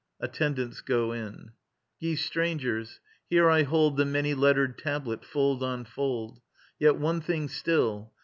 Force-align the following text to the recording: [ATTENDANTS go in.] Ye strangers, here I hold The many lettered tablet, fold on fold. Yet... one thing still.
[ATTENDANTS 0.19 0.81
go 0.81 1.11
in.] 1.11 1.51
Ye 1.99 2.15
strangers, 2.15 2.99
here 3.29 3.51
I 3.51 3.61
hold 3.61 3.97
The 3.97 4.03
many 4.05 4.33
lettered 4.33 4.79
tablet, 4.79 5.23
fold 5.23 5.61
on 5.61 5.85
fold. 5.85 6.41
Yet... 6.79 6.95
one 6.95 7.21
thing 7.21 7.47
still. 7.47 8.11